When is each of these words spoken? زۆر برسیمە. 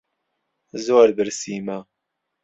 زۆر 0.85 1.07
برسیمە. 1.17 1.77